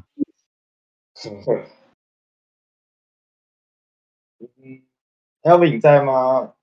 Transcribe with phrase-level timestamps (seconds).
[4.39, 4.83] 嗯，
[5.43, 6.55] Elvin 你在吗？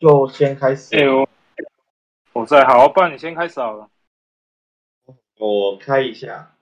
[0.00, 0.96] 就先开始。
[0.96, 1.28] 哎、我
[2.32, 3.88] 我在，好，不然你先开始好了。
[5.36, 6.56] 我开一下。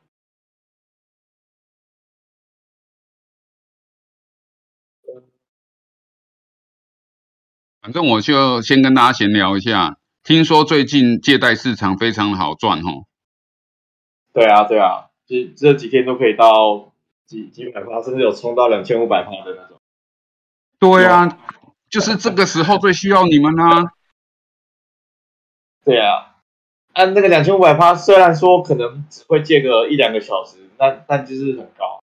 [7.88, 13.06] 反正我就先跟大家闲聊一下，听说最近借贷市场非常的好赚哦。
[14.34, 16.92] 对啊，对啊，这这几天都可以到
[17.24, 19.80] 几几百趴，甚至有冲到两千五百趴的那种。
[20.78, 21.38] 对啊，
[21.88, 23.90] 就是这个时候最需要你们啊。
[25.82, 26.36] 对啊，
[26.92, 32.02] 按那个两千五百趴，虽然说可能只会借个一两个小时，但但就是很高。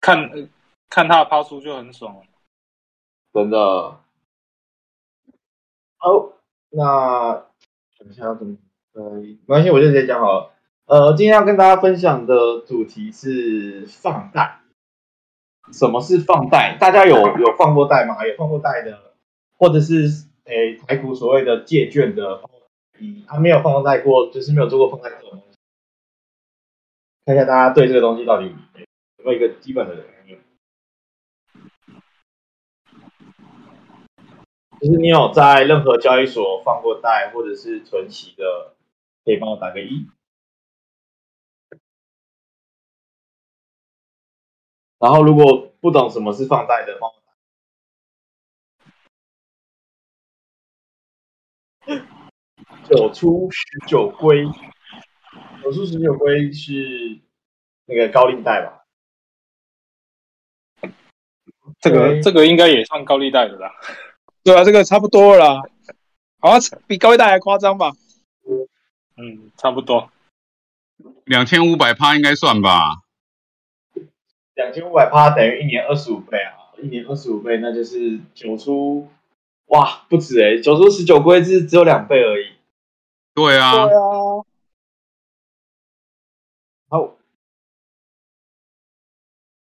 [0.00, 0.48] 看呃
[0.88, 2.22] 看他的抛出就很爽了。
[3.34, 3.98] 真的。
[5.96, 6.34] 好，
[6.70, 7.46] 那
[7.98, 8.56] 等一下要怎么？
[8.92, 10.52] 呃，没关系，我就直接讲好了。
[10.84, 14.60] 呃，今天要跟大家分享的主题是放贷。
[15.72, 16.76] 什么是放贷？
[16.78, 18.24] 大家有有放过贷吗？
[18.24, 19.14] 有放过贷的，
[19.58, 22.40] 或者是诶台股所谓的借券的，
[23.00, 25.56] 嗯还没有放过贷过，就是没有做过放贷这种东西。
[27.26, 30.38] 看一下大家对这个东西到底有没有一个基本的概念。
[34.84, 38.76] 就是你有在任何交易所放过贷或者是存息的，
[39.24, 40.06] 可以帮我打个一。
[44.98, 47.16] 然后如果不懂什么是放贷的，帮我
[51.86, 51.96] 打
[52.86, 54.44] 九出十九归，
[55.62, 57.22] 九出十九归是
[57.86, 58.84] 那个高利贷吧？
[61.80, 63.72] 这个对这个应该也算高利贷的啦。
[64.44, 65.62] 对啊，这个差不多了啦，
[66.38, 67.92] 好像比高利贷还夸张吧？
[69.16, 70.10] 嗯，差不多。
[71.24, 73.02] 两千五百趴应该算吧？
[74.54, 79.08] 两千五百趴等于一年二十五倍啊，一年二十五倍，那就是九出，
[79.66, 82.52] 哇，不止诶、九出十九归是只有两倍而已。
[83.34, 84.44] 对啊，对啊，
[86.88, 87.16] 好，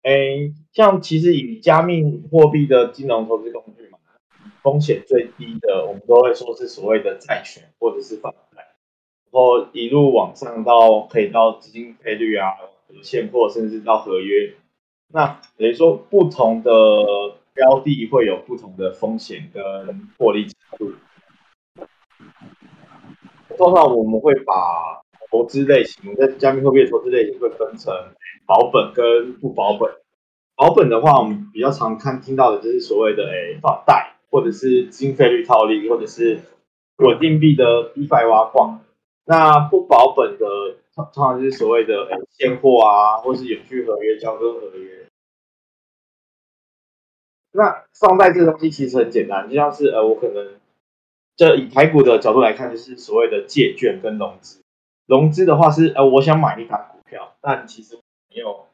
[0.02, 2.02] 诶，像其实以加密
[2.32, 3.79] 货币的金融投资工具嘛，
[4.62, 8.75] 风险最低的，我们都会说是所谓的债权或者是放贷，
[9.31, 12.56] 然后一路往上到可以到资金配率啊、
[13.03, 14.54] 现货，甚至到合约。
[15.12, 16.72] 那等于说，不同的
[17.53, 20.93] 标的会有不同的风险跟获利程度。
[23.56, 27.93] 通常我们会把投资类型，我在加密货币的投资类型会分成
[28.47, 29.91] 保本跟不保本。
[30.54, 36.41] 保本的话，我们比较常看听到的就是所谓的诶放贷，或者是资金费率套利，或者是
[36.96, 38.84] 稳定币的 DeFi 挖矿。
[39.24, 40.46] 那不保本的，
[40.94, 45.06] 通常就是所谓的现货啊，或是永续合约、交割合约。
[47.52, 50.54] 那放贷这个东西其实很简单，就像是呃，我可能
[51.37, 54.62] 这以台股的角度来看，就是所谓的借券跟融资。
[55.06, 58.66] 融资的话是呃，我想买一档股票，但其实没有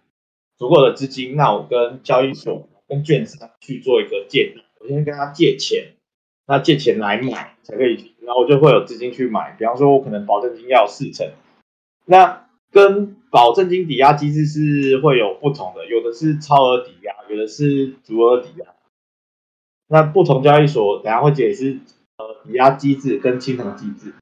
[0.59, 4.55] 足够的资金，那我跟交易所、跟券商去做一个借，
[4.87, 5.95] 我先跟他借钱，
[6.47, 9.57] 那借钱来买才可以，然后我就会有资金去买。
[9.59, 11.29] 比方说，我可能保证金要四成，
[12.05, 18.67] 那跟保证金抵押机制是会有不同的，有的是超额抵押，有的是足额抵押。
[19.89, 21.81] 那不同交易所等下会解释
[22.19, 24.15] 呃抵押机制跟清偿机制。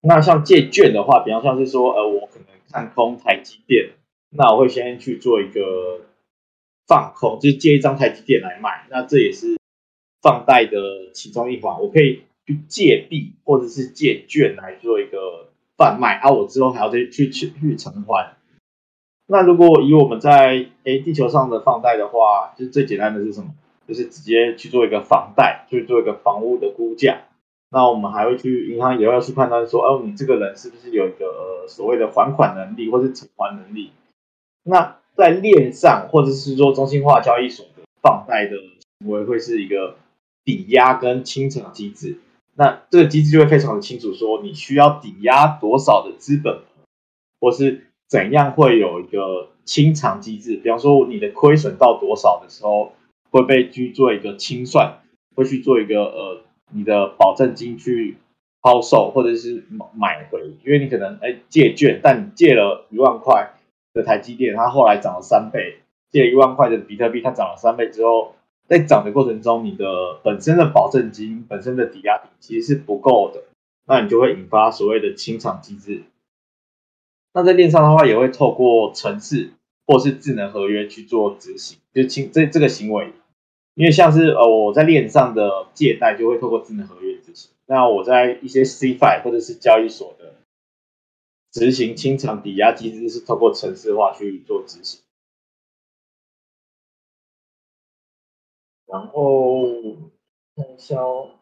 [0.00, 3.90] 那像借券的话，比方像是说，呃，我可能看空台积电，
[4.30, 6.02] 那我会先去做一个
[6.88, 9.58] 放空，就是借一张台积电来卖，那这也是
[10.22, 11.80] 放贷的其中一环。
[11.80, 18.34] 我可以去借币或者是借券来做一个贩卖，啊，我之后还要再去去去偿还。
[19.26, 23.54] 那如果以我们在诶地球上的放贷的话，就是最简单的是什么？
[23.86, 27.22] 就是直接去做一个房贷，去做一个房屋的估价。
[27.70, 33.92] 那我们还会去银行也要去判断说，哦，你这个人是不是有一个、所谓的还款能力或是偿还能力？
[34.62, 38.56] 那在链上或者是说中心化交易所的放贷的
[39.00, 39.96] 行为会是一个
[40.44, 42.20] 抵押跟清偿机制。
[42.54, 46.60] 那这个机制就会非常的清楚，说你需要抵押多少的资本，
[47.40, 50.54] 或是怎样会有一个清偿机制。
[50.56, 52.92] 比方说你的亏损到多少的时候，
[53.30, 55.00] 会被去做一个清算，
[55.34, 56.42] 会去做一个呃
[56.72, 58.16] 你的保证金去
[58.62, 59.64] 抛售或者是
[59.96, 63.54] 买回，因为你可能哎借券，但你借了一万块
[64.02, 65.80] 台积电，它后来涨了三倍；
[66.10, 68.34] 借一万块的比特币，它涨了三倍之后。
[68.66, 73.44] 在涨的过程中，你的本身的保证金、本身的抵押品其实是不够的，
[73.86, 76.02] 那你就会引发所谓的清偿机制。
[77.32, 79.52] 那在链上的话，也会透过程式
[79.86, 83.10] 或是智能合约去做执行，就清这这个行为。
[83.74, 90.34] 因为像是呃我在链上的借贷就会透过智能合约执行，那我在一些 CFI 或者是交易所的
[91.50, 95.00] 执行清偿抵押机制是透过程式化去做执行。
[98.86, 99.62] 然后
[100.56, 101.32] 看一下哦，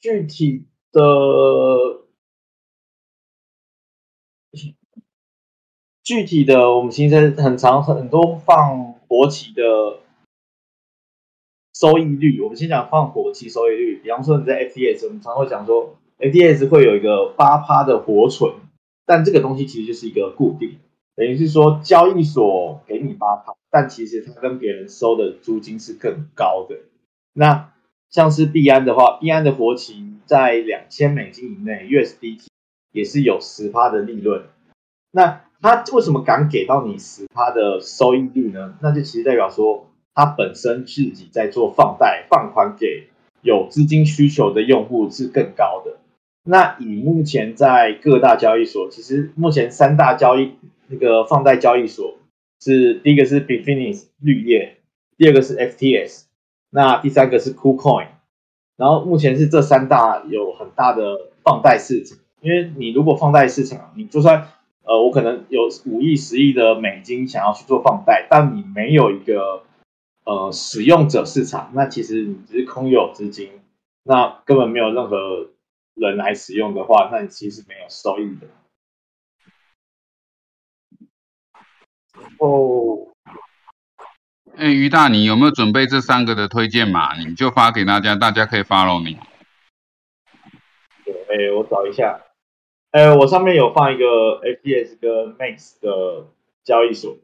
[0.00, 1.02] 具体的
[6.02, 10.00] 具体的，我们其实很长很多放国企的
[11.72, 12.40] 收益率。
[12.40, 18.52] 我们先讲放国企收益率，比方说你在 FTS，我们常会讲说 A D S 会有一个八趴的活存，
[19.04, 20.78] 但这个东西其实就是一个固定，
[21.16, 23.54] 等于是说交易所给你八趴。
[23.70, 26.76] 但其实它跟别人收的租金是更高的。
[27.32, 27.72] 那
[28.08, 32.46] 像是币安的话，币安的活期在两千美金以内，USDT
[32.92, 34.44] 也是有十趴的利润。
[35.10, 38.76] 那它为什么敢给到你十趴的收益率呢？
[38.80, 43.08] 那就其实代表说，它本身自己在做放贷、放款给
[43.42, 45.93] 有资金需求的用户是更高的。
[46.44, 50.52] 那以目前在各大交易所，其实目前三大交易
[50.88, 52.14] 那个放贷交易所。
[52.60, 54.78] 是第一个是 b i f i n i s 绿叶，
[55.18, 56.22] 第二个是 FTS，
[56.70, 58.06] 那第三个是 KuCoin，
[58.78, 64.48] 然后目前是这三大有很大的放贷市场，因为你如果放贷市场，你就算
[64.82, 69.64] 呃我可能有五亿十亿的美金想要去做放贷，但你没有一个
[70.24, 73.50] 呃使用者市场，那其实你只是空有资金，
[74.04, 75.48] 那根本没有任何
[75.94, 78.48] 人来使用的话，那你其实没有收益的。
[82.38, 83.12] 哦，
[84.56, 87.16] 哎，于大，你有没有准备这三个的推荐码？
[87.16, 89.18] 你就发给大家，大家可以 follow 你。
[91.04, 92.20] 对，哎，我找一下。
[92.90, 94.04] 哎，我上面有放一个
[94.40, 96.28] FPS 跟 Max 的
[96.62, 97.16] 交易所。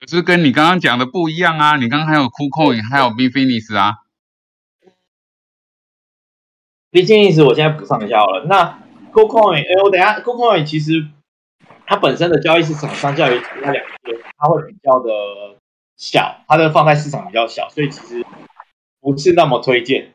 [0.00, 1.76] 可是跟你刚刚讲的不一样啊！
[1.76, 4.03] 你刚刚还有 KuCoin，还有 Bitfinex 啊。
[6.94, 8.44] Bitfinex 我现在补上一下好了。
[8.46, 8.78] 那
[9.12, 11.08] KuCoin，哎，我等下 KuCoin 其实。
[11.86, 15.10] 它本身的交易市场相较于其他两个，它会比较的
[15.98, 18.24] 小，它的放贷市场比较小，所以其实
[19.02, 20.14] 不是那么推荐。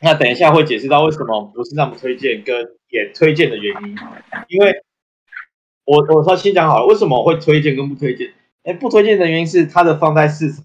[0.00, 3.96] 那等一下会解释到为什么不是那么推荐，跟也推荐的原因。
[4.48, 4.82] 因为
[5.84, 8.32] 我我说先讲好了，为什么会推荐跟不推荐？
[8.64, 10.64] 哎，不推荐的原因是它的放贷市场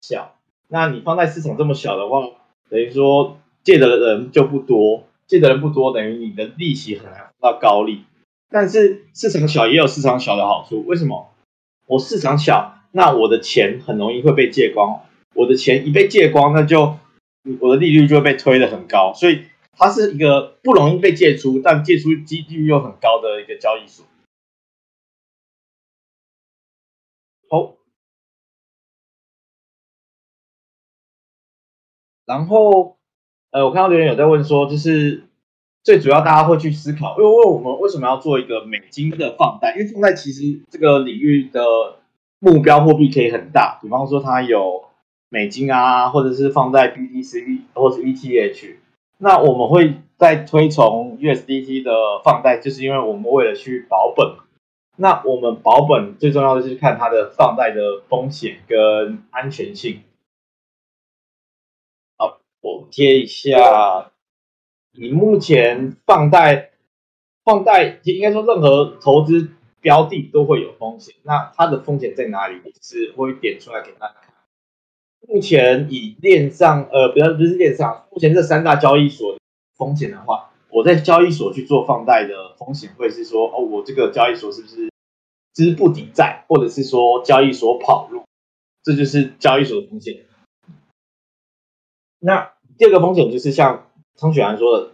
[0.00, 0.36] 小。
[0.68, 2.20] 那你放贷市场这么小的话，
[2.70, 8.04] 等于说借的人就不多，借的人不多，等于你的利息很难到高利。
[8.48, 11.34] 但是市场小也有市场小的好处，为什么？
[11.86, 15.04] 我市场小，那我的钱很容易会被借光，
[15.34, 16.96] 我的钱一被借光，那就
[17.60, 24.06] 我的利率就会被推的很高，所以它是一个不容易被借出，但借出几率又很高的一个交易所。
[27.50, 27.74] 好，
[32.24, 32.95] 然后
[33.56, 35.22] 呃，我看到留言有在问说，就是。
[35.82, 39.72] 最主要，大家会去思考，因为我们为什么要做一个美金的放贷？
[39.76, 41.62] 因为放贷其实这个领域的
[42.40, 44.82] 目标货币可以很大，比方说它有
[45.28, 48.74] 美金啊，或者是放在 BTC 或者是 ETH。
[49.18, 51.92] 那我们会在推崇 USDT 的
[52.24, 54.34] 放贷，就是因为我们为了去保本。
[54.96, 60.00] 那我们保本最重要的就是看它的放贷的风险跟安全性。
[62.66, 64.10] 我贴一下。
[64.90, 66.72] 你目前放贷，
[67.44, 71.14] 放贷应该说任何投资标的都会有风险。
[71.22, 72.60] 那它的风险在哪里？
[72.82, 74.34] 是会点出来给大家看。
[75.28, 79.38] 目前以链上，呃，不要不是链上，目前这三大交易所
[79.76, 84.90] 风险的话，我在交易所去做放贷的风险会是说，哦，我这个交易所是不是
[85.52, 88.24] 资不抵债，或者是说交易所跑路，
[88.82, 90.24] 这就是交易所的风险。
[92.18, 94.86] 那第二个风险就是像张雪涵说的，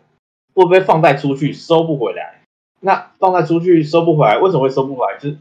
[0.55, 2.43] 会不会放贷出去收不回来？
[2.81, 5.19] 那放贷出去收不回来，为什么会收不回来？
[5.19, 5.39] 就是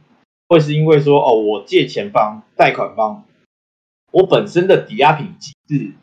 [0.47, 3.23] 会是因为说哦，我借钱方、贷款方，
[4.11, 5.93] 我本身的抵押品机制，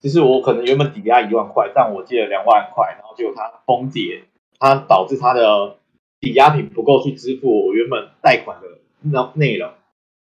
[0.00, 4.24] 就是我可能原本抵押一万块，但我借了两万块，然后结果它崩跌，
[4.58, 5.78] 它导致它的
[6.20, 8.68] 抵押品不够去支付我原本贷款的
[9.00, 9.70] 内内容。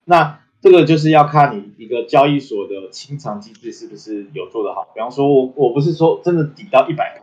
[0.06, 4.88] 那这个就是要看你一个交易所的清偿机制是不是有做得好。
[4.94, 7.20] 比方说，我我不是说真的抵到一百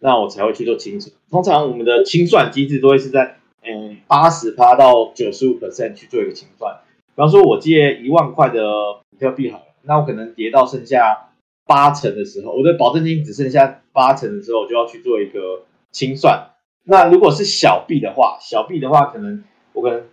[0.00, 1.10] 那我才会去做清算。
[1.30, 6.80] 通常我们的清算机制都会是在嗯八十趴到九十五 percent 去做一个清算。
[7.06, 8.62] 比方说，我借一万块的
[9.10, 11.30] 比特币好了，那我可能跌到剩下
[11.64, 16.50] 八成的时候，我的保证金只剩下八成的时候，我就要去做一个清算。
[16.84, 20.04] 那如果是小币的话，小币的话，可能我可能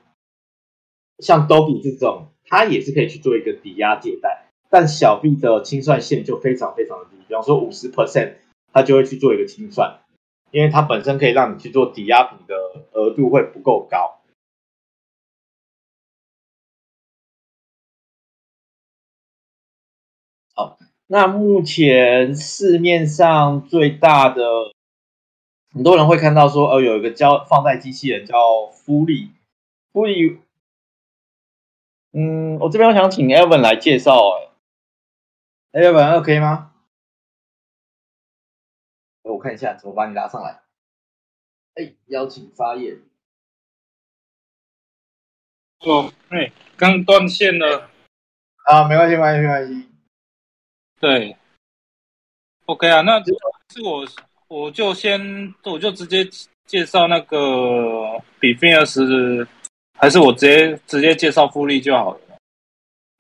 [1.19, 2.27] 像 Dobi 这种。
[2.47, 8.35] 它也是可以去做一个抵押借贷，但小币的清算线就非常非常的低，比方说五十 percent，
[8.71, 9.99] 它就会去做一个清算，
[10.51, 12.55] 因为它本身可以让你去做抵押品的
[12.91, 14.21] 额度会不够高。
[20.53, 24.43] 好，那目前市面上最大的，
[25.73, 29.31] 很多人会看到说，哦，有一个交放贷机器人叫福利，
[29.91, 30.37] 福利。
[32.17, 34.15] 嗯，我这边我想请 Evan 来介绍，
[35.74, 36.72] 哎，Evan OK 吗？
[39.24, 40.62] 我看一下怎么把你拉上来。
[41.74, 43.01] 哎，邀请发言。
[45.79, 47.89] 哦，哎，刚断线了。
[48.63, 49.89] 啊，没关系，没关系，没关系。
[51.01, 51.36] 对
[52.65, 53.34] ，OK 啊，那是
[53.84, 54.07] 我，
[54.48, 56.24] 我就先，我就直接
[56.65, 59.45] 介绍那个比菲尔斯。
[59.97, 62.19] 还是我直接直接介绍复利就好了，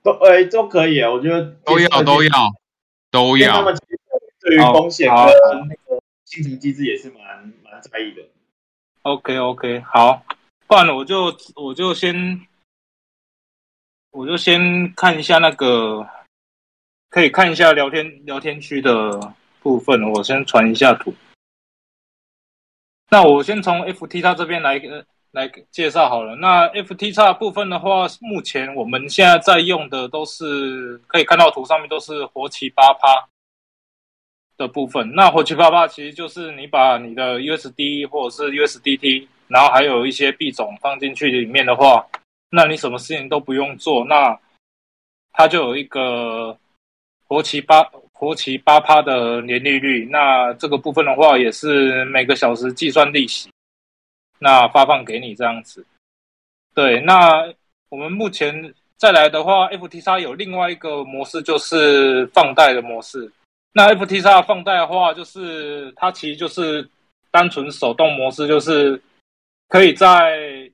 [0.03, 2.29] 都哎都可以啊，我觉得都要都要
[3.09, 3.53] 都要。
[3.53, 3.75] 他们
[4.41, 8.21] 对于风险跟那个进行机制也是蛮蛮在意的。
[9.03, 10.23] OK OK，好，
[10.67, 12.45] 不然我就我就先
[14.11, 16.07] 我就先看一下那个，
[17.09, 21.15] 可以看一下聊天聊天区的部分，我先传一下图。
[23.09, 25.05] 那我先从 FT 它这边来个。
[25.35, 26.35] 来介绍好了。
[26.37, 33.27] 那 FT 叉部分的话，目前我们现在在用的都是可以看到图上面都是活期八趴
[34.57, 35.11] 的部分。
[35.13, 42.07] 那活期八趴其实就是你把你的 USD 或者是 USDT，然后还有一些币种放进去里面的话，
[42.49, 44.39] 那你什么事情都不用做，那
[45.33, 46.57] 它就有一个
[47.27, 50.07] 活期八活期八趴的年利率。
[50.09, 53.49] 那这个部分的话，也是每个小时计算利息。
[54.39, 55.85] 那发放给你这样子，
[56.73, 56.99] 对。
[57.01, 57.53] 那
[57.89, 63.31] 我们目前再来的话，FTX 有另外一个模式，就是放贷的模式。
[63.71, 66.89] 那 FTX 放贷的话，就是它其实就是
[67.31, 69.01] 单纯手动模式，就是
[69.69, 70.71] 可以在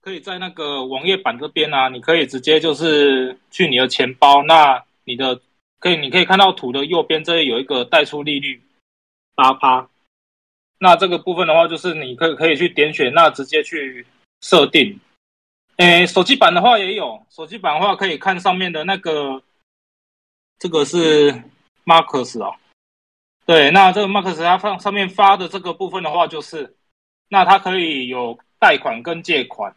[0.00, 5.40] 可以在那个网页版这边啊，你可以直接就是去你的钱包，那你的
[5.78, 8.62] 可以你可以看到图的右边这里有一个贷出利率
[9.34, 9.89] 八趴。
[10.82, 14.06] 那这个部分的话，就是你可以可以去点选，那直接去
[14.40, 14.98] 设定。
[15.76, 19.42] 诶，手机版的话也有，手机版的话可以看上面的那个，
[20.58, 21.32] 这个是
[21.84, 22.56] Marcus 哦。
[23.44, 26.74] 对，那这个 Marcus 它放上面发的这个部分的话，就是
[27.28, 29.76] 那它可以有贷款跟借款，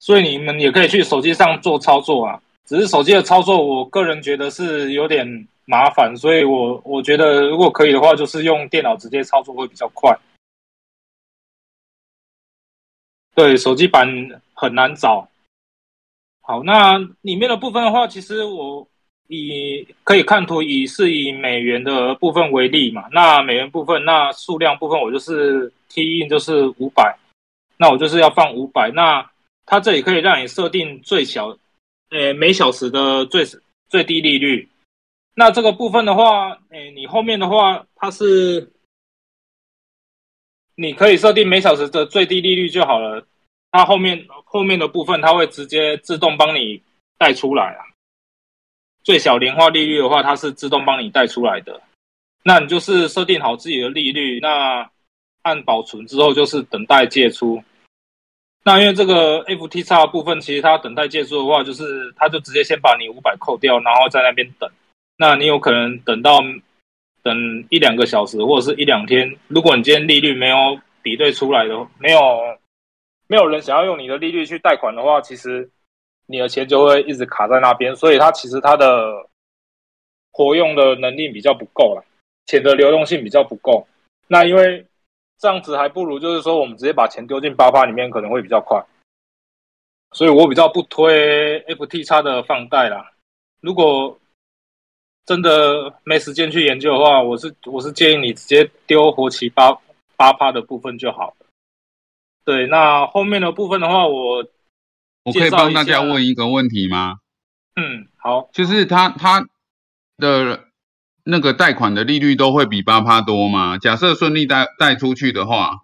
[0.00, 2.42] 所以你们也可以去手机上做操作啊。
[2.66, 5.48] 只是手机的操作，我个人觉得是有点。
[5.68, 10.18] 麻烦，所以我我觉得如果可以的话，就是用电脑直接操作会比较快。
[13.34, 14.08] 对，手机版
[14.54, 15.28] 很难找。
[16.40, 18.88] 好，那里面的部分的话，其实我
[19.26, 23.06] 以可以看图，以是以美元的部分为例嘛。
[23.12, 27.14] 那美元部分，那数量部分，我就是 T in 就是五百，
[27.76, 28.90] 那我就是要放五百。
[28.90, 29.30] 那
[29.66, 31.54] 它这里可以让你设定最小，
[32.08, 33.44] 呃，每小时的最
[33.90, 34.66] 最低利率。
[35.38, 38.72] 那这个部分的话，诶，你后面的话，它是
[40.74, 43.24] 你可以设定每小时的最低利率就好了。
[43.70, 46.82] 它后面后面的部分，它会直接自动帮你
[47.18, 47.86] 带出来啊。
[49.04, 51.80] 最小年化利率的话，它是自动帮你带出来的。
[52.42, 54.90] 那你就是设定好自己的利率，那
[55.42, 57.62] 按保存之后就是等待借出。
[58.64, 64.68] 那因为这个 FTX 部分，其实它等待借出的话，就是它就直接先把你五百扣掉，然后在那边等。
[65.20, 66.40] 那你有可能等到
[67.22, 69.36] 等一两个小时，或者是一两天。
[69.48, 72.20] 如果你今天利率没有比对出来的，没有
[73.26, 75.68] 没有人想要用你的利率去贷款的话，其实
[76.26, 77.96] 你的钱就会一直卡在那边。
[77.96, 79.28] 所以它其实它的
[80.30, 82.04] 活用的能力比较不够了，
[82.46, 83.86] 钱的流动性比较不够。
[84.28, 84.86] 那因为
[85.40, 88.80] 这样子还不如就是说我们直接把钱丢进八八里面可能会比较快，
[90.12, 93.10] 所以我比较不推 FT 叉的放贷啦。
[93.60, 94.16] 如果
[95.28, 99.76] 真的没时间去研究的话，我是我是建议你直接丢活期八
[100.16, 101.46] 八趴的部分就好了。
[102.46, 104.46] 对，那后面的部分的话，我
[105.24, 107.16] 我可以帮大家问一个问题吗？
[107.76, 109.46] 嗯，好，就是他他
[110.16, 110.64] 的
[111.24, 113.76] 那个贷款的利率都会比八趴多吗？
[113.76, 115.82] 假设顺利贷贷出去的话，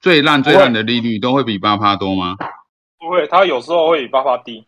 [0.00, 2.36] 最烂最烂的利率都会比八趴多吗？
[2.98, 4.64] 不会，它有时候会比八趴低。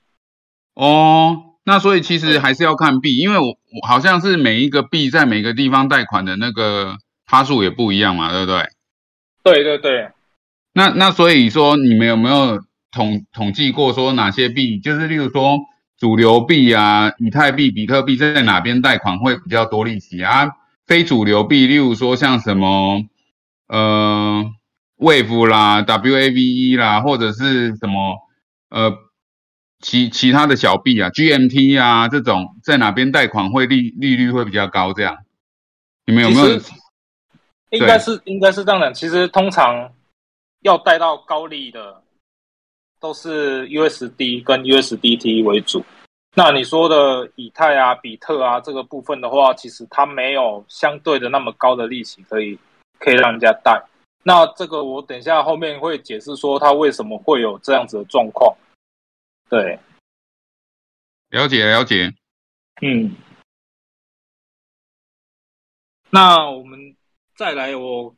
[0.74, 1.44] 哦。
[1.64, 8.62] 那所以其实还是要看币，因为我我好像是每一个币在每个地方贷款的那个趴数也不一样嘛，对不对？
[9.42, 10.10] 对对对。
[10.74, 12.60] 那那所以说你们有没有
[12.90, 15.58] 统统计过说哪些币，就是例如说
[15.98, 20.50] 主流币啊，以太币、比特币在哪边贷款会比较多利息啊？
[20.86, 23.04] 非主流币，例如说像什么
[23.68, 24.44] 呃
[24.98, 28.18] Wave 啦、WAVE 啦，或者是什么
[28.68, 28.92] 呃。
[29.82, 34.92] 其其他的小币啊，GMT 啊这种在哪边贷款会利利率会比较高？
[34.92, 35.18] 这样
[36.06, 36.60] 你们有没有？
[37.70, 38.92] 应该是应该是这样的。
[38.92, 39.92] 其实通常
[40.60, 42.00] 要贷到高利的
[43.00, 45.84] 都是 USD 跟 USDT 为主。
[46.34, 52.58] 那你说的以太啊、比特啊这个部分的话，其实它没有相对的那么高的利息可以
[52.98, 53.82] 可以让人家贷。
[54.22, 58.54] 那这个我等一下后面会解释说它为什么会有这样子的状况。
[59.48, 59.78] 对，
[61.30, 62.12] 了解了解，
[62.80, 63.14] 嗯，
[66.10, 66.96] 那我们
[67.36, 68.14] 再来，我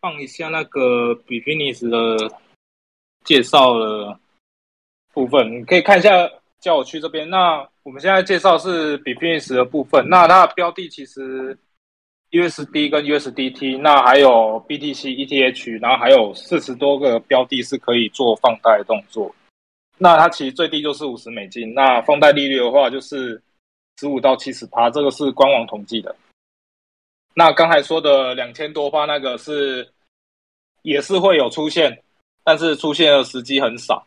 [0.00, 2.16] 放一下那个比 f i n i s 的
[3.24, 4.18] 介绍的
[5.12, 6.10] 部分，你可以看一下
[6.60, 7.28] 叫我去这边。
[7.28, 11.58] 那我们现在介绍是比 f i n i s 的部分，那它的标的其实
[12.30, 19.34] USD 跟 USDT，那还有 BTC、ETH，然后还有四十多个标的是可以做放贷动作。
[19.96, 23.40] 那它其实最低就是五十美金，那放贷利率的话就是
[24.00, 26.14] 十五到七十趴，这个是官网统计的。
[27.32, 29.88] 那刚才说的两千多趴那个是
[30.82, 31.96] 也是会有出现，
[32.42, 34.04] 但是出现的时机很少，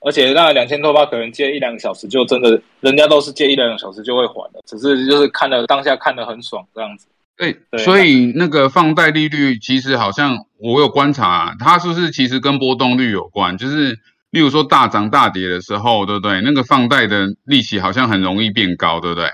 [0.00, 7.06] 而且那两千多趴可能借一两个小时就真的，人家都是借一两个小时就会还的，只是就是看了当下看的很爽这样子。
[7.36, 13.96] 对，所以那个放贷利率其实好像我有观察，啊它是不是其实跟波动率有关，就是。
[14.34, 16.40] 例如说大涨大跌的时候，对不对？
[16.40, 19.30] 那个放贷的利息好像很容易变高，对不对？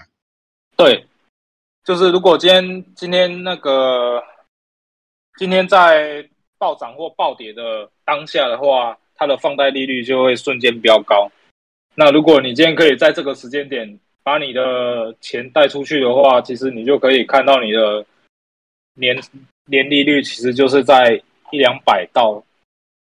[0.76, 1.06] 对，
[1.82, 4.22] 就是如果今天今天那个
[5.38, 11.32] 今天在暴涨或暴跌的当下的话，它的放贷利率就会瞬间飙高。
[11.94, 18.04] 那如果你今天可以在这个时间点把你的钱贷出去的话，其实你就可以看到你的
[18.96, 19.18] 年
[19.64, 22.44] 年利率其实就是在一两百到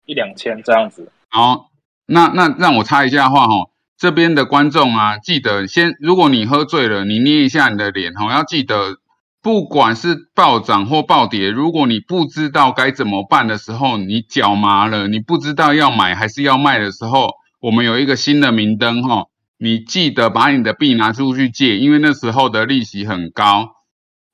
[0.05, 1.05] 一两千这样子。
[1.27, 1.68] 好。
[2.09, 8.97] 那那让我插一下话哈，这边的观众啊，记得先，如果你喝醉了，你捏一下你的脸哈，要记得，
[9.41, 23.69] 不管是暴涨或暴跌，如果你不知道该怎么办的时候，你脚麻了，你不知道要买还是要卖的时候，我们有一个新的明灯哈，你记得把你的币拿出去借，因为那时候的利息很高，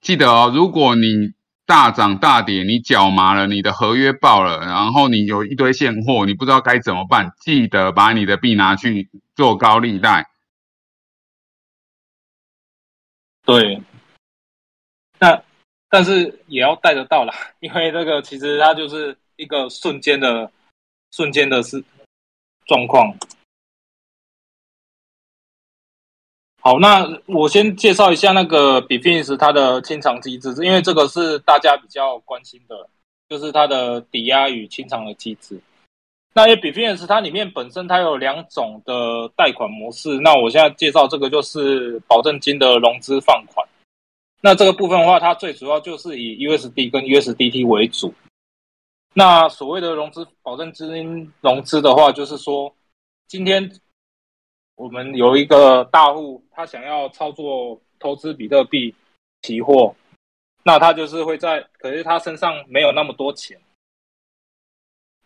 [0.02, 1.35] 记得哦，如果你。
[1.66, 10.30] 大涨大跌，你脚麻了，你的合约爆了，然后你有一堆现货，你不知道该怎么办，记得把你的币拿去做高利贷。
[13.44, 13.82] 对，
[15.20, 15.42] 那
[15.90, 20.52] 但是也要贷得到啦，因为这个其实它就是一个瞬间的、
[21.12, 21.84] 瞬间的是
[22.66, 23.16] 状况。
[26.66, 32.90] 好，那我先介绍一下那个比 f i n s 它的清偿机制，因为这个是大家比较关心的，
[33.30, 35.62] 就是它的抵押与清偿的机制。
[36.34, 43.64] 那因为比 f i n s 它里面本身它有两种的贷款模式，那我现在介绍这个就是保证金的融资放款。
[44.42, 48.12] 那这个部分的话，它最主要就是以 USD 跟 USDT 为主。
[49.14, 52.74] 那所谓的融资保证金融资的话，就是说
[53.28, 53.72] 今天。
[54.76, 58.94] 我们有一个大户，他想要操作投资比特币
[59.42, 59.96] 期货，
[60.64, 63.60] 那他就是会在，可是他身上没有那么多钱，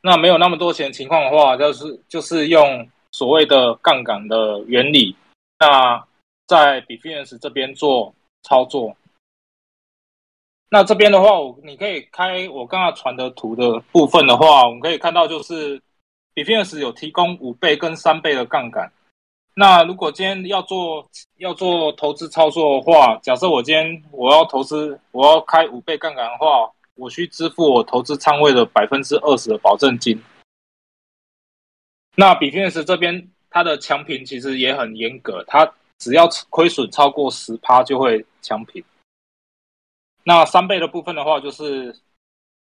[0.01, 5.15] 那没有那么多钱情况的话，就是就是用所谓的杠杆的原理，
[5.57, 6.05] 那
[6.45, 8.95] 在 b i f i n c e 这边做操作。
[10.69, 15.81] 那这边的话，我你可以开我刚刚传的图的部分的话，我们可以看到就是
[16.35, 18.91] b i f i n c e 有提供五倍跟三倍的杠杆。
[19.59, 30.23] 那如果今天要做要做投资操作的话，假设我今天我要投资，我要开五倍杠杆的话，我需支付我投资仓位的百分之二十的保证金。
[32.15, 38.81] 那比 Finish 这边它的强平其实也很严格，它只要亏损超过十趴就会强平。
[40.23, 41.93] 那三倍的部分的话，就是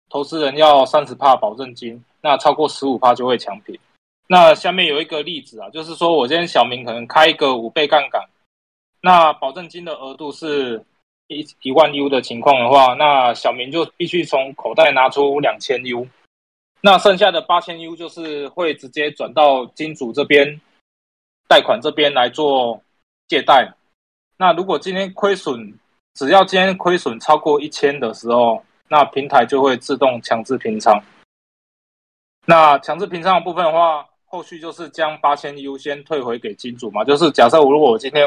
[0.10, 3.80] 投资人要三十帕保证金，那超过十五帕就会强平。
[4.32, 8.26] 那下面有一个例子啊，就是说我今天小明可能开一个五倍杠杆，
[9.02, 10.82] 那保证金的额度是
[11.28, 16.08] 一一万 U 的情况的话，那小明就必须从口袋拿出两千 U，
[16.80, 20.62] 那剩下的八千 U 就是会直接转到金主这边
[21.50, 22.82] 贷款这边来做
[23.28, 23.70] 借贷。
[24.38, 25.78] 那如果今天亏损，
[26.14, 30.98] 只要今天亏损超过一千的时候，那平台就会自动强制平仓。
[32.46, 37.04] 那强制平仓的部分的话，后续就是将八千 U 先退回给金主嘛。
[37.04, 38.26] 就是假设我如果我今天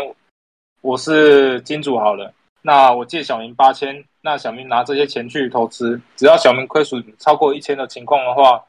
[0.82, 8.62] 我是金主好了，那我借小明八千，那小明拿这些钱去投资，只要小明亏损超过一千的情况的话，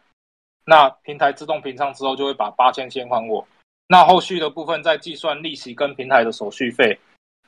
[0.64, 3.46] 那平台自动平仓之后就会把八千先还我。
[3.88, 6.98] 那后续的部分再计算利息跟平台的手续费，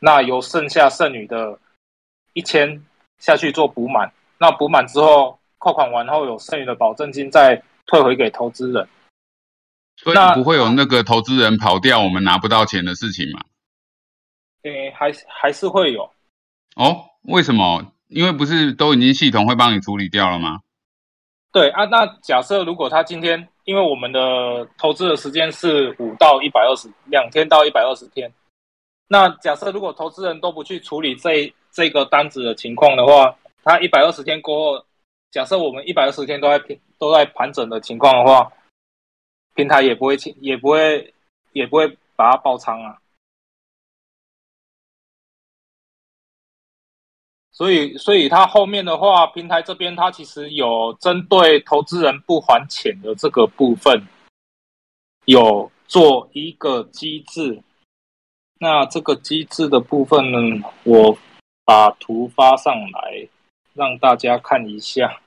[0.02, 1.58] 那由剩下剩余的
[2.34, 2.84] 一千
[3.20, 4.12] 下去做补满。
[4.38, 8.86] 那补满之后扣款完后有剩余的保证金再退回给投资人。
[9.98, 13.42] 所以不会有那个投资人跑掉，我们拿不到钱的事情嘛？
[14.62, 16.04] 诶，还还是会有。
[16.76, 17.94] 哦，为什么？
[18.08, 20.60] 因为不是都已经系统会帮你处理掉了吗？
[21.52, 28.32] 对啊，那假设如果他今天，因为我们的投资的时间是五到一百二十两天到一百二十天，
[29.08, 34.86] 那假设如果投资人都不去处理这这个单子的情况的话，他一百二十天过后，
[35.32, 38.52] 假设我们一百二十天都在平都在盘整的情况的话。
[39.58, 41.12] 平台也不会清，也不会，
[41.52, 43.02] 也不会把它爆仓啊。
[47.52, 54.08] 所以，所以它后面的话，平台这边它其实有针对投资人不还钱的这个部分，
[55.26, 57.64] 有做一个机制。
[58.60, 61.18] 那这个机制的部分呢，我
[61.66, 63.28] 把图发上来，
[63.74, 65.20] 让大家看一下。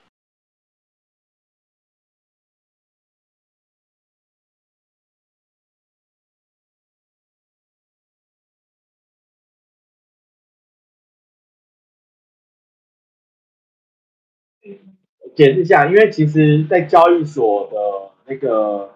[15.35, 18.91] 解释一下，因为其实，在交易所的那个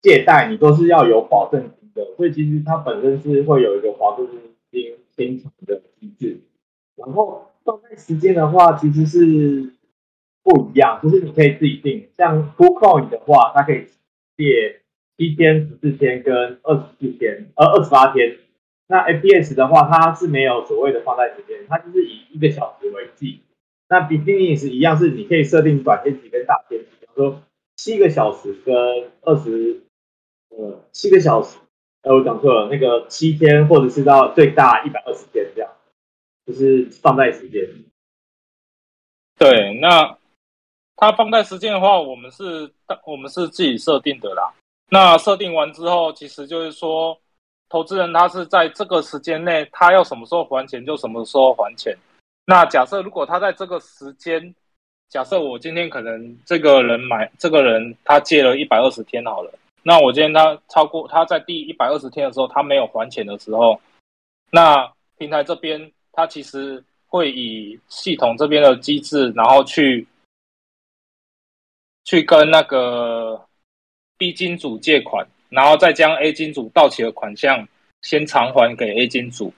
[0.00, 4.28] 借贷，你都是要有保证金的，所以其实它本身是会有一个保证
[4.70, 6.40] 金清偿的机制。
[6.96, 9.72] 然后放贷时间的话，其实是
[10.42, 12.08] 不一样，就是你可以自己定。
[12.16, 13.86] 像 Coin 的话，它可以
[14.36, 14.80] 借
[15.16, 18.38] 七天、十四天跟二十四天，呃，二十八天。
[18.86, 23.40] 那 FPS 的话，它是没有所谓的放贷时间，它就是以一个小时为计。
[23.88, 27.42] 那比定义是一样，是你可以设定短天期跟大天期，比方说
[27.76, 28.74] 七个小时跟
[29.22, 29.82] 二十，
[30.50, 31.58] 呃，七个小时，
[32.02, 35.70] 呃，我讲错了，那个七天或者是到最大一百二十天这样，
[36.46, 37.62] 就是放贷时间。
[39.38, 40.18] 对，那
[40.96, 42.70] 它放贷时间的话，我们是
[43.06, 44.52] 我们是自己设定的啦。
[44.90, 47.18] 那设定完之后，其实就是说，
[47.68, 51.96] 投资人他是在这个时间内，他要什么时候还钱就什么时候还钱。
[52.50, 54.54] 那假设如果他在这个时间，
[55.10, 63.78] 假设我今天可能这个人买这个人他借了一百二十天好了，那我今天他超过他在第一百二十天的时候他没有还钱的时候，
[64.50, 70.08] 那平台这边他其实会以系统这边的机制，然后去
[72.04, 73.38] 去跟那个
[74.16, 77.68] B 金主借款，然后再将 A 金主到期的款项
[78.00, 79.52] 先偿还给 A 金主，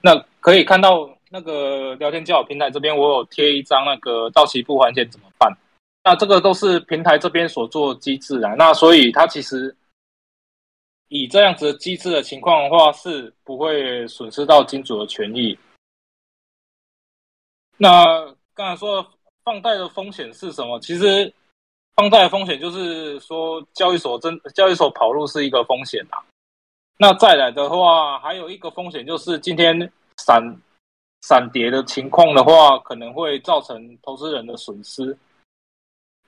[0.00, 1.14] 那可以看到。
[1.30, 5.52] 那个聊天交友平台这边，我有贴一张那个到期不还钱怎么办？
[6.02, 8.54] 那这个都是平台这边所做机制啊。
[8.54, 9.76] 那所以它其实
[11.08, 15.58] 以这样子的机制的情况的话，是不会损失到金主的权益。
[17.76, 18.04] 那
[18.54, 19.06] 刚才说
[19.44, 20.80] 放贷的风险是什么？
[20.80, 21.30] 其实
[21.94, 26.24] 放贷的风险就是说交易所真交易所跑路是一个风险啊。
[26.96, 29.78] 那再来的话，还有一个风险就是今天
[30.16, 30.42] 闪。
[31.22, 35.16] 闪跌的情况的话，可能会造成投资人的损失。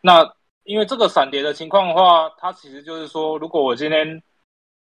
[0.00, 0.28] 那
[0.64, 4.22] 因为这个闪跌的情况的话，它其实就是说，如果我今天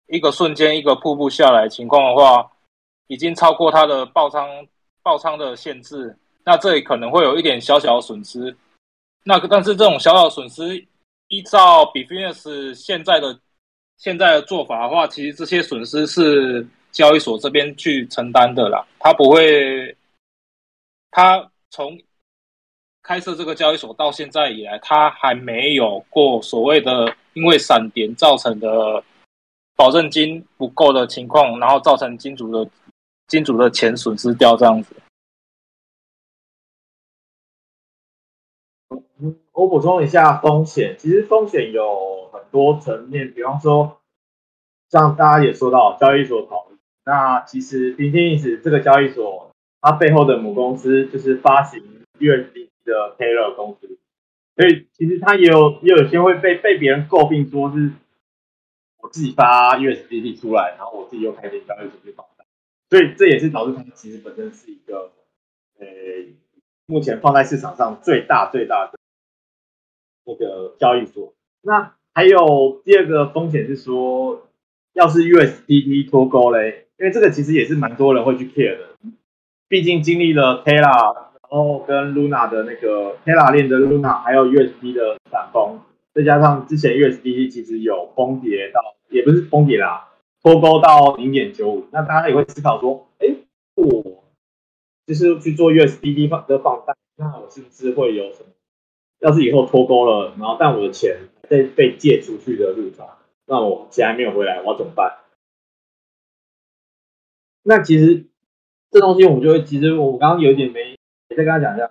[0.07, 2.51] 一个瞬间一个瀑布下来情况的话，
[3.07, 4.47] 已经超过它的爆仓
[5.01, 8.55] 爆仓的限制，那这里可能会有一点小小的损失。
[9.23, 10.85] 那但是这种小小损失，
[11.27, 13.39] 依照 b i f i n e s 现在的
[13.97, 19.95] 现在的做法的话，其实这些损失是交易所这边去承担的啦，他不会，
[21.11, 21.99] 他从
[23.01, 29.03] 开设这个交易所到现在以来，他还没有过所谓的因为闪点造成的
[29.75, 32.69] 保证金不够的情况，然后造成金主的
[33.27, 34.95] 金主的钱损失掉这样子。
[39.51, 43.99] 我补充一下风险，其实风险有很多层面，比方说，
[44.89, 46.67] 像大家也说到交易所跑，
[47.03, 49.48] 那其实 Binance 这个交易所，
[49.81, 51.81] 它背后的母公司就是发行
[52.19, 53.97] USD 的 Taylor 公司，
[54.55, 57.91] 所以其实它也有也有些会被被别人诟病说是
[58.97, 62.45] 我自己发 USDT 出来，然后我自己又开点交易所去放贷，
[62.89, 65.11] 所以这也是导致它其实本身是一个
[65.79, 65.87] 呃
[66.85, 68.99] 目前放在市场上最大最大的。
[70.25, 74.47] 那个交易所，那还有第二个风险是说，
[74.93, 78.89] 要是 USDT 脱钩嘞，因为这个其实也是蛮多人会去 care 的，
[79.69, 85.79] 毕竟经历了 Terra，然后跟 Luna 的那个 Terra 链的 Luna，还有 USD 的反崩，
[86.13, 90.09] 再加上之前 USDT 其实有崩跌到，也不是崩跌啦，
[90.41, 93.27] 脱钩到零点九五，那大家也会思考说，哎，
[93.75, 94.23] 我
[95.05, 98.49] 就是去做 USDT 放的放贷，那我是不是会有什么？
[99.19, 101.15] 要是以后脱钩了，然后但我的钱
[101.47, 103.07] 在被借出去的路上，
[103.45, 105.17] 那我钱还没有回来，我要怎么办？
[107.61, 108.25] 那其实
[108.91, 110.97] 这东西我就会，其实我刚刚有点没
[111.29, 111.89] 再跟他讲一下，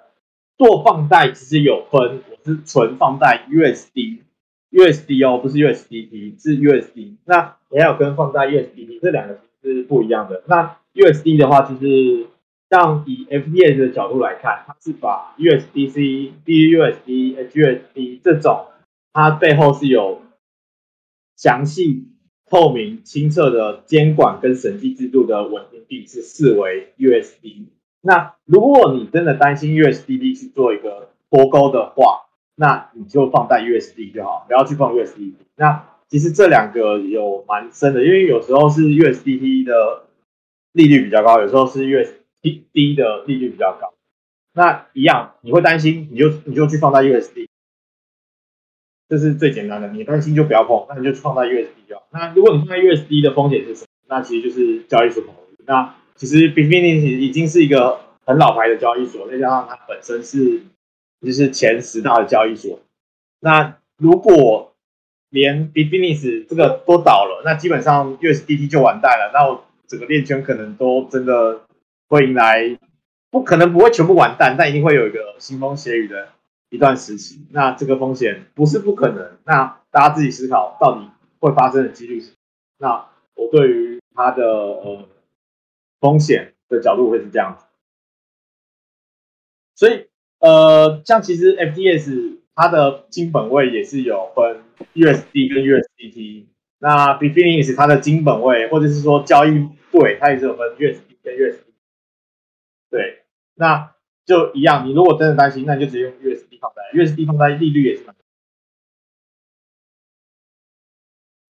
[0.57, 7.17] 做放贷其实有分，我是纯放贷 USD，USD 哦，不是 USDT，是 USD。
[7.25, 10.43] 那也有跟放贷 USDT 这两个是不一样的。
[10.47, 12.27] 那 USD 的话，就是。
[12.71, 18.67] 像以 FTS 的角度来看，它是把 USDC、BUSD、HUSD 这种，
[19.15, 20.21] 它背后是有
[21.35, 22.09] 详细、
[22.51, 27.67] 透明、清澈的监管跟审计制度的稳定币，是视为 USD。
[28.01, 35.35] 那如果你真的担心 USDB 是做一个脱钩的话，那你就放在 USD 就好，不要去放 USD。
[35.57, 40.05] 那其实这两个有蛮深的，因为有时候是 USDT 的
[40.73, 42.15] 利率比较高，有时候是 US。
[42.41, 43.93] 低低的利率比较高，
[44.55, 47.48] 那一样你会担心，你就你就去放在 USD，
[49.09, 49.89] 这是最简单的。
[49.89, 52.07] 你担心就不要碰，那你就放在 USD 就好。
[52.13, 53.87] 那如果你放在 USD 的风险是什么？
[54.09, 55.65] 那其实就是交易所考虑。
[55.67, 60.63] 那其实 b i t c o i n 已经是一个很老牌的交易所，再加上它本身是
[61.21, 62.81] 就是前十大的交易所。
[63.41, 64.75] 那如果
[65.31, 69.31] 连 b i t c o i n 这个都倒了，那基本上 USDT 就完蛋了。
[69.33, 71.63] 那我整个链圈可能都真的。
[72.11, 72.79] 会迎来
[73.31, 76.29] 不可能不会全部完蛋，但一定会有一个腥风血雨的
[76.71, 77.47] 一段时期。
[77.51, 82.33] 那这个风险不是不可能，那大家自己思考到底会发生的几率是？
[82.79, 85.09] 那我对于它的呃
[86.01, 87.65] 风险的角度会是这样子。
[89.75, 90.07] 所以
[90.41, 94.63] 呃，像其实 FDS 它的金本位也是有分
[94.95, 96.47] USD 跟 USDT，
[96.79, 101.63] 那 b i t f i n i s 它的金本位或者是说交易对它也是有分 USD 跟 USDT。
[102.91, 103.23] 对，
[103.55, 104.87] 那就一样。
[104.87, 106.48] 你如果真的担心，那你就直接用 USD
[106.93, 107.05] 放贷。
[107.05, 108.15] USD 放贷利率也是蛮。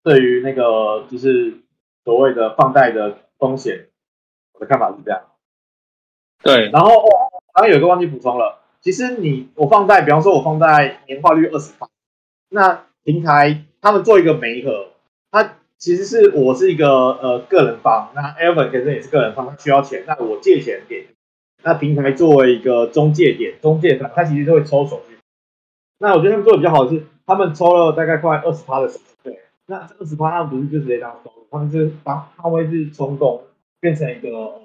[0.02, 1.58] 对于那个就是
[2.04, 3.88] 所谓的放贷的风险，
[4.52, 5.22] 我的看法是这样。
[6.42, 7.08] 对，然后哦
[7.52, 8.62] 刚刚有一个忘记补充了。
[8.80, 11.88] 其实你我放贷，比方说我放贷年化率二十八，
[12.48, 14.92] 那平台他们做一个媒合，
[15.32, 21.08] 他其实是我是一个呃个人方，那 Evan 本身也是个人方，他需要钱，那我借钱给。
[21.64, 25.17] 那平台作为一个中介点，中介它它其实就会抽手续。
[25.98, 29.40] 那我觉得他们做的比较好的是，他们抽了大概快二十趴的手续费。
[29.66, 33.42] 那这二十趴他们不是就直接当收入，他们是把他会是充公，
[33.80, 34.62] 变成一个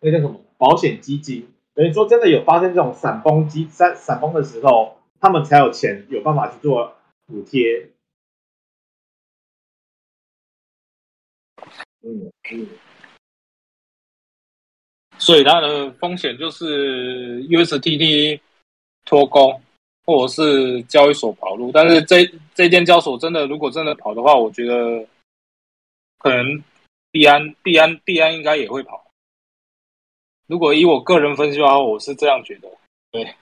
[0.00, 1.48] 那叫什么保险基金。
[1.74, 6.94] 等于说真的有发生这种闪崩机闪闪崩的时候，他们才有钱有办法去做
[7.26, 7.90] 补贴。
[12.02, 12.68] 嗯嗯。
[15.18, 18.40] 所以它的风险就是 USDT
[19.04, 19.60] 脱钩，
[20.06, 21.70] 或者是交易所跑路。
[21.70, 25.06] 但是这这间交所真的，如果真的跑的话，我觉得
[26.18, 26.64] 可能
[27.10, 29.04] 币安币安币安应该也会跑。
[30.46, 32.70] 如果以我个人分析的话，我是这样觉得。
[33.10, 33.34] 对。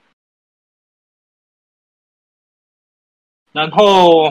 [3.52, 4.24] 然后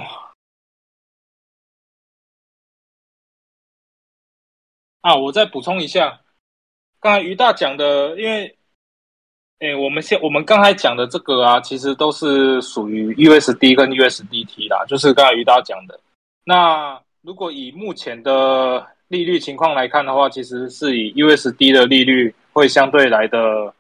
[5.01, 6.21] 啊，我再补充一下。
[6.99, 8.57] 刚才于大讲的，因为，
[9.63, 15.97] 哎，我们现我们刚才讲的这个啊，其实都是属于 USD 跟 USDT 啦，就是刚才于大讲的。
[16.43, 23.73] 那如果以目前的利率情况来看的话，其实是以 USD 的利率会相对来的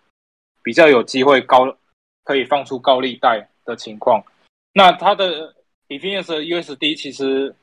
[0.63, 1.75] 比较有机会高，
[2.23, 4.23] 可以放出高利贷的情况。
[4.73, 5.53] 那它的
[5.87, 7.53] b i f i n c e USD 其实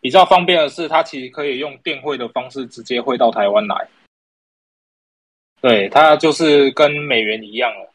[0.00, 3.88] 比较方便的是，它其实可以用电汇的方式直接汇到台湾来。
[5.64, 7.90] 对，它就是跟美元一样了。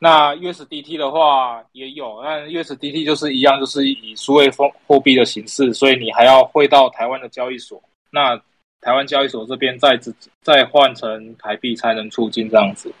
[0.00, 7.80] 那 USDT 的话也有，那 USDT 就是一样，就是以数位货货币的形式，所以你还要汇到台湾的交易所。
[8.10, 8.36] 那
[8.80, 9.96] 台湾交易所这边再
[10.42, 12.92] 再换成台币才能出金这样子。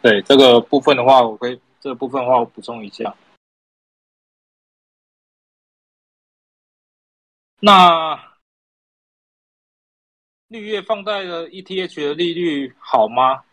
[0.00, 3.14] 对这个部分的话，我可以这个部分的话我补充一下。
[7.60, 8.18] 那
[10.48, 13.44] 绿月放贷的 ETH 的利率好吗？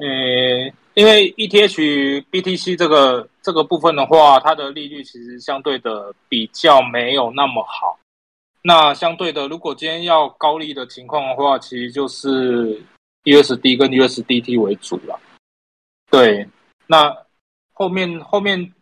[0.00, 7.98] 呃，因为 ETH BTC 这个这个部分的话，它的利率其实相对的比较没有那么好。
[8.62, 12.82] 那相对的，如果今天要高利的情况的话，其实就是
[13.24, 15.18] USD 跟 USDT 为主了。
[16.10, 16.48] 对，
[16.86, 17.14] 那
[17.72, 18.72] 后面后面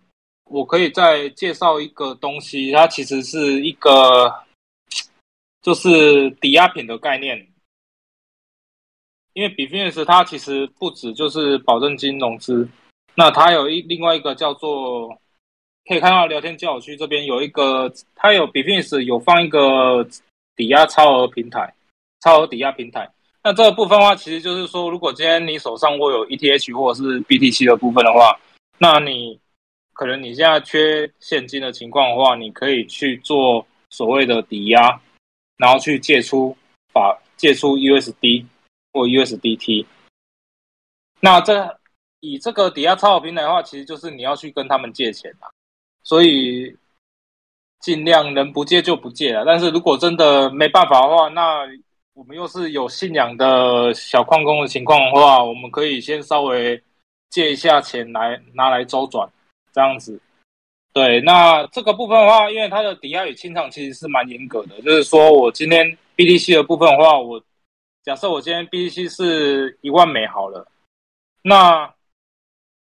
[0.44, 4.32] 我可以再介绍一个东西，它其实是一个
[5.62, 7.46] 就是抵押品的概念。
[9.34, 12.68] 因为 b i f i n c e 它其实不止就是保证金融资，
[13.14, 15.08] 那它有一另外一个叫做，
[15.86, 20.06] 可以看到聊天交友区这边有一个，它有 b i f i n c e 有放一个
[20.56, 21.72] 抵押超额平台，
[22.20, 23.08] 超额抵押平台。
[23.44, 28.38] 那这个部分的话，其实就是说，如果今天你手上握有 ETH 或者是 BTC 的部分的话，
[28.78, 29.38] 那你
[29.94, 35.00] 可能你现在缺现金的情况的话，你可以去做所谓的抵押，
[35.56, 36.56] 然后去借出
[36.92, 38.44] 把借出 USD。
[38.92, 39.86] 或 USDT，
[41.20, 41.78] 那这
[42.20, 45.46] 以这个抵押超好平台的话，其实就是你要去跟他们借钱啊，
[46.02, 46.76] 所以
[47.80, 49.44] 尽量能不借就不借了。
[49.44, 51.60] 但是如果真的没办法的话，那
[52.14, 56.82] 我们又是有信仰的小矿工的情况的话，我们可以先稍微
[57.30, 59.30] 借一下钱来拿来周转，
[59.72, 60.20] 这样子。
[60.92, 67.40] 对，那这个部分的话，因为它的抵押与清偿其实是蛮严格的，就是说我今天 BTC 的部分的话，我
[68.08, 70.66] 假设我今天 BTC 是一万美好了，
[71.42, 71.94] 那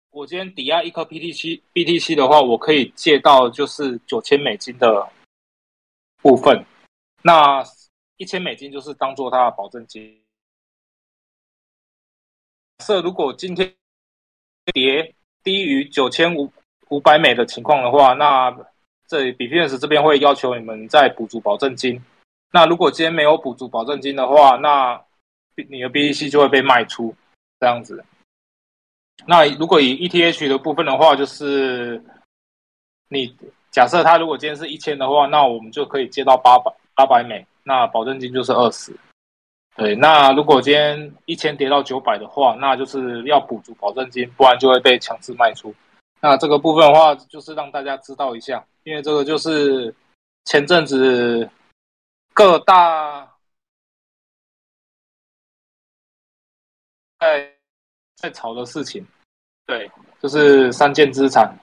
[0.09, 5.07] 我今天抵押一颗 BTC BTC 的话，我可以借到就是九千美金的
[6.23, 6.65] 部分，
[7.21, 7.63] 那
[8.17, 10.19] 一千美金就是当做它的保证金。
[12.83, 13.71] 设如果今天
[14.73, 16.51] 跌低于九千五
[16.89, 18.51] 五百美的情况的话，那
[19.05, 22.03] 这里比 f i n c e 这边会要求你们再补足保证金。
[22.55, 25.01] 那如果今天没有补足保证金的话，那
[25.55, 27.15] 你的 BTC 就会被卖出，
[27.59, 28.05] 这样子。
[29.25, 31.99] 那如果以 ETH 的部分的话，就是
[33.09, 33.35] 你
[33.71, 38.95] 假设它如果今天是一千的话，那我们就可以借到八百八百美，那保证金就是二十。
[39.75, 45.73] 对，那如果今天一千跌到九百的话，那就是要补足保证金，不然就会被强制卖出。
[46.21, 49.91] 那这个部分的话，就是让大家知道一下，因为这个就是
[50.45, 51.49] 前阵子。
[52.33, 53.31] 各大
[57.19, 57.53] 在
[58.15, 59.05] 在炒的事情，
[59.65, 61.55] 对，就是三件资产，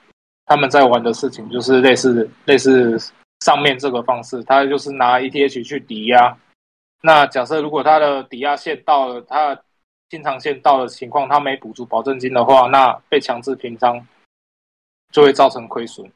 [0.45, 2.97] 他们在玩的事情就是类似类似
[3.41, 6.37] 上面这个方式，他就是拿 ETH 去抵押。
[7.01, 9.59] 那假设如果他的抵押线到了，他
[10.09, 14.07] 经常线到的情况，他没补足保证金的话，那被强制平仓
[15.11, 16.09] 就会造成亏损。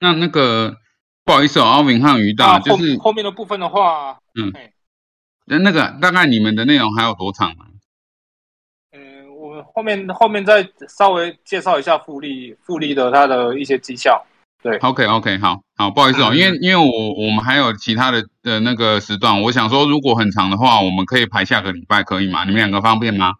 [0.00, 0.76] 那那个
[1.24, 4.52] 不好意思哦，阿明和于大，就是后面的部分的话，嗯，
[5.44, 7.64] 那那个大概你们的内容还有多长呢？
[8.92, 14.26] 嗯，我们后面后面再稍微介绍一下复利复利的它的一些绩效。
[14.62, 22.44] 对，OK OK，好好，不好意思哦，因为因为我我们还有其他的的那个时段，我想说如果很长的话，我们可以排下个礼拜，可以吗？
[22.44, 23.34] 你们两个方便吗？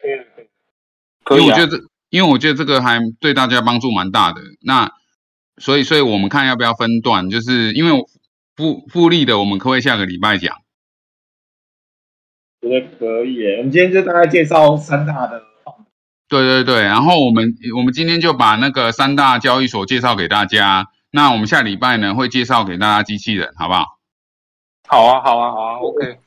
[0.00, 0.12] 可以
[1.24, 1.42] 可以，可以。
[1.42, 4.40] 因为我觉得这，因为我觉得这个还对大家帮助蛮大的。
[4.62, 4.92] 那
[5.58, 8.04] 所以，所以我们看要不要分段，就是因为
[8.56, 10.56] 复复利的，我们可不可以下个礼拜讲？
[12.60, 13.56] 觉得可以耶。
[13.58, 15.42] 我们今天就大概介绍三大的。
[16.28, 20.88] 对对对，然后我们我们今天就把那个三大交易所介绍给大家。
[21.10, 23.98] 那我们下礼拜呢会介绍给大家机器人，好不好？
[24.88, 26.18] 好啊，好啊，好啊，OK。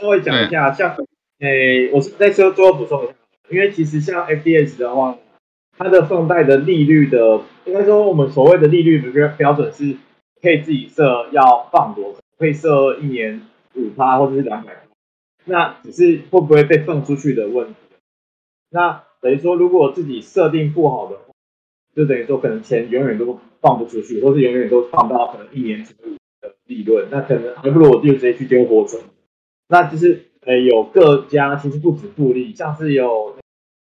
[0.00, 0.96] 稍微讲一下，像
[1.40, 3.14] 诶，我是在说最后补充一下，
[3.50, 5.18] 因为其实像 FDS 的话。
[5.78, 9.96] 它的放贷的利率的，应该说我们所谓的利率标标准是，
[10.40, 13.42] 可以自己设要放多少，可以设一年
[13.74, 14.84] 五趴或者是两百，
[15.44, 17.74] 那只是会不会被放出去的问题。
[18.70, 21.24] 那等于说，如果自己设定不好的话，
[21.94, 29.02] 就等于说可能钱永远都放不出去，或是永远都放到可能一年左右的利润，那可能还不如我就直接去丢活存。
[29.68, 33.34] 那就是呃有各家其实不止复利，像是有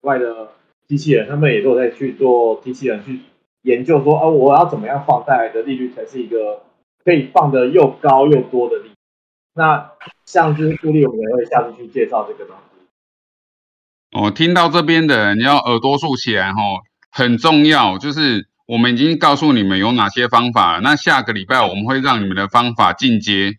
[0.01, 0.49] 外的
[0.87, 3.19] 机器人，他们也都在去做机器人去
[3.67, 6.63] 研究说，啊我要怎么样放贷来的利率才是一个
[7.03, 8.91] 可以放的又高又多的利。
[9.53, 9.91] 那
[10.25, 12.61] 像就是复利，我们也会下次去介绍这个东西。
[14.17, 16.61] 哦，听到这边的人要耳朵竖起来哈，
[17.11, 20.81] 很重要，就是我们已经告诉你们有哪些方法了。
[20.81, 23.53] 那下个礼拜我们会让你们的方法进阶，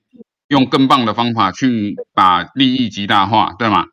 [0.49, 3.87] 用更棒的方法去把利益极大化，对吗？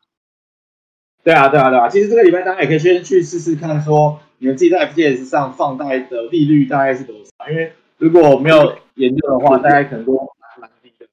[1.22, 1.88] 对啊，对啊，对啊。
[1.88, 7.50] 其实这个礼拜大家也可以先去试试看，说你们自己在 FTS 上放贷的利率大概是多少？
[7.50, 11.06] 因为如果没有研究的话，大概可能都蛮蛮低的。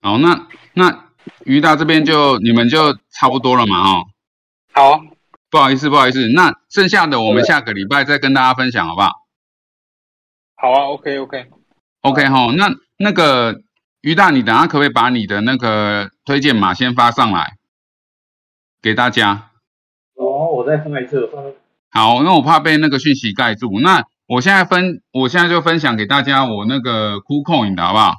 [0.00, 1.06] 好，那那
[1.44, 4.04] 于大这边就你们就差不多了嘛，哦，
[4.72, 5.00] 好，
[5.50, 9.10] 不好意思，不好意思，那剩下的我们下个礼拜再跟大家分享，好不好
[10.56, 13.62] 好啊，OK OK，？OK 哈，那那个
[14.00, 17.56] 于大，你等下可不可以把你的那个推荐码先发上来
[18.80, 19.50] 给大家？
[20.14, 21.44] 哦，我再放一次，我放
[21.96, 23.80] 好，那我怕被那个讯息盖住。
[23.80, 28.16] 那我现在分，我现在就分享给大家我那个 KuCoin 的好不好？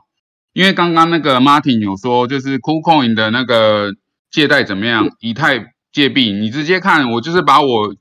[0.51, 3.91] 因为刚刚那个 Martin 有说，就是 KuCoin 的那个
[4.31, 5.07] 借贷怎么样？
[5.19, 7.93] 以太借币，你直接看，我就是把我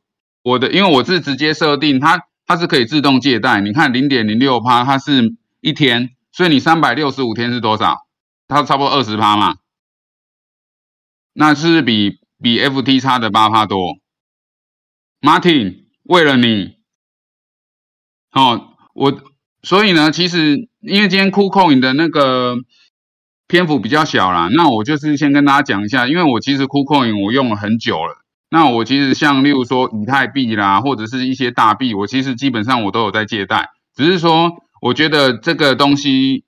[0.43, 3.61] 我的，因为我是直接设定它，它是可以自动借贷。
[3.61, 8.07] 你看零点零六趴，它是一天，所以你三百六十五天是多少？
[8.49, 9.57] 它差不多二十趴嘛，
[11.35, 13.99] 那是比比 FT 差的八趴多。
[15.21, 16.77] Martin，为了你，
[18.33, 19.23] 哦，我
[19.62, 22.57] 所以呢，其实因为今天 KuCoin 的那个
[23.49, 36.45] 篇幅比较小啦，那我就是先跟大家讲一下，因为我其实 KuCoin 我用了很久了，那我其实像例如说以太币啦，或者是一些大币，我其实基本上我都有在借贷，只是说我觉得这个东西。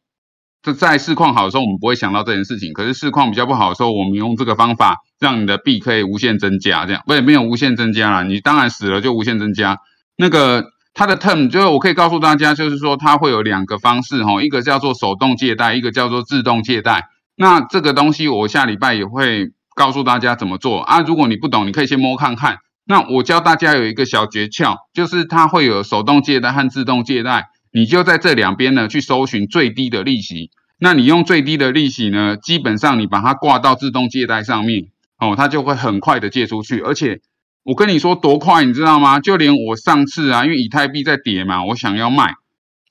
[0.73, 2.73] 在市况好的时候，我们不会想到这件事情。
[2.73, 9.79] 可是市况比较不好的时候，我们用这个方法，让你的币可以无限增加，这样不也没有无限增加啦，你当然死了就无限增加。
[10.17, 10.65] 那个
[10.95, 17.09] 它的 term 就是我可以告诉大家，就是说它会有两个方式哈，一个叫做手动借贷，一个叫做自动借贷。
[17.37, 21.01] 那这个东西我下礼拜也会告诉大家怎么做啊。
[21.01, 22.59] 如果你不懂，你可以先摸看看。
[22.85, 27.49] 那我教大家有一个小诀窍，就是它会有手动借贷和自动借贷。
[27.71, 30.51] 你就在这两边呢去搜寻最低的利息，
[30.81, 34.87] 那你用最低的利息呢，基本上你把它挂到自动借贷上面，
[35.19, 37.21] 哦，它就会很快的借出去，而且
[37.65, 39.19] 我跟你说多快，你知道吗？
[39.19, 42.35] 就连我上次啊，因为以太币在跌嘛，我想要卖，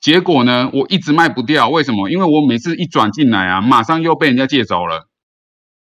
[0.00, 2.10] 结果呢，我一直卖不掉，为什么？
[2.10, 5.08] 因为我每次一转进来啊，马上又被人家借走了，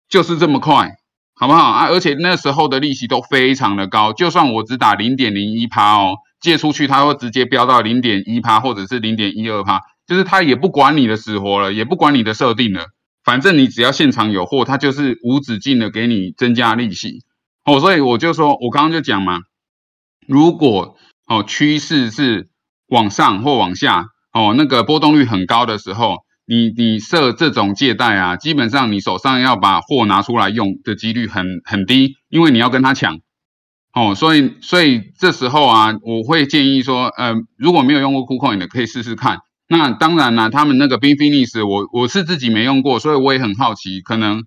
[0.10, 0.98] 就是这么快，
[1.36, 1.88] 好不好啊？
[1.88, 6.18] 而且那时候的利息都非常的高，就算我只打零点零一趴哦。
[6.42, 12.88] 借出去，它会直接飙到零点一趴，或者是零点一二趴，就是他也不管你的死活了，也不管你的设定了，
[13.24, 17.20] 反正你只要现场有货，他就是无止境的给你增加利息。
[17.66, 19.40] 哦，所以我就说，我刚刚就讲嘛，
[20.28, 20.98] 如果
[21.28, 22.50] 哦趋势是
[22.88, 33.20] 往上或往下，哦那个波动率很高的时候，你你设这种借贷啊，基本上你手上要把货拿出来用的几率很很低，因为你要跟他抢。
[33.94, 39.38] 哦，所以所以这时候啊，我会建议说，呃，如果没有用过 KuCoin 的，可以试试看。
[39.68, 44.44] 那当然啦，他们那个 Binfinix，我我是自己没用过，所以我也很好奇，可能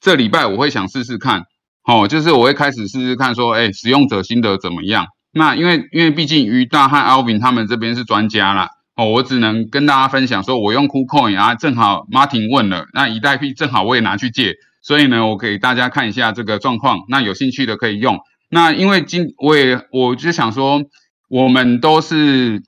[0.00, 1.44] 这礼拜我会想试试看。
[1.84, 5.06] 哦，就是我会开始试试看，说，哎，使用者心得怎么样？
[5.32, 18.20] 那因为因为毕竟于大和 Alvin 他们这边是专家啦，哦，我只能跟大家分享，说我用 KuCoin 啊，正好 Martin 问了，那以太币正好我也拿去借，所以呢，我给大家看一下这个状况，那有兴趣的可以用。
[18.48, 20.82] 那因为今我也我就想说，
[21.28, 22.62] 我们都是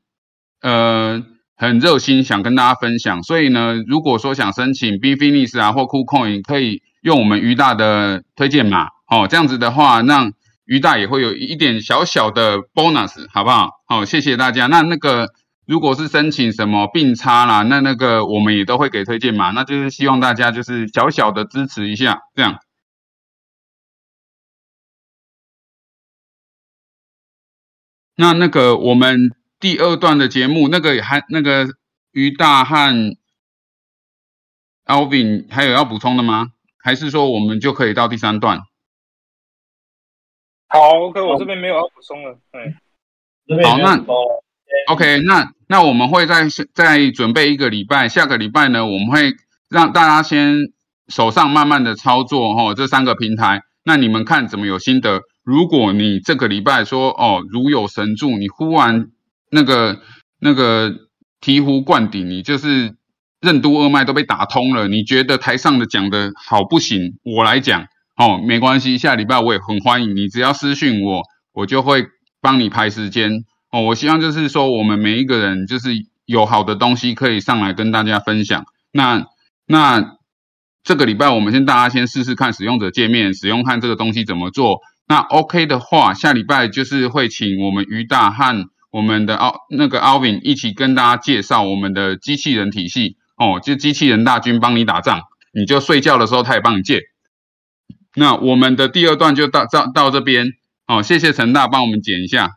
[0.61, 1.23] 呃
[1.65, 10.33] 很热心想跟大家分享，所以呢，如果说想申请 Binfinix 啊或 KuCoin，可以用我们于大的推荐码哦，这样子的话，让
[10.67, 13.71] 于大也会有一点小小的 bonus，好不好？
[13.87, 14.67] 好，谢谢大家。
[14.67, 15.29] 那那个
[15.67, 22.59] 如果是申请什么并差啦，那那个我们也都会给推荐码，那就是希望大家就是小小的支持一下，这样。
[28.17, 29.33] 那那个我们
[29.65, 31.67] 第二段的节目，那个还那个
[32.13, 33.17] 于大和
[34.85, 36.49] Alvin 还有要补充的吗？
[36.83, 38.61] 还是说我们就可以到第三段？
[40.69, 42.39] 好，OK，我这边没有要补充了。
[42.53, 44.05] 对，好，那
[44.93, 49.33] OK，那那我们会再再准备一个礼拜，下个礼拜呢，我们会
[49.71, 50.59] 让大家先
[51.09, 55.23] 手上慢慢的操作哦，这三个平台，那你们看怎么有心得？
[55.43, 59.11] 如果你这个礼拜说哦如有神助，你忽然
[59.55, 60.01] 那个
[60.41, 60.91] 那个
[61.41, 62.97] 醍醐灌顶，你就是
[63.41, 67.19] 任督二脉都被打通了，你觉得台上的讲的好不行？
[67.23, 67.87] 我来讲
[68.17, 72.07] 哦，没关系，下礼拜我也很欢迎你，只要私讯我，我就会
[72.41, 73.83] 帮你排时间哦。
[73.83, 75.91] 我希望就是说，我们每一个人就是
[76.27, 78.65] 有好的东西可以上来跟大家分享。
[78.93, 79.27] 那
[79.67, 80.17] 那
[80.83, 84.81] 这个礼拜我们先大家先试试看使用者界面，使用看这个东西怎么做。
[85.07, 95.23] 那 OK 的话，下礼拜就是会请我们于大和我们的奥那个 Alvin 一起跟大家介绍我们的机器人体系哦，就机器人大军帮你打仗，
[95.53, 97.01] 你就睡觉的时候他也帮你借。
[98.15, 100.47] 那我们的第二段就到到到这边
[100.87, 102.53] 哦，谢谢陈大帮我们剪一下。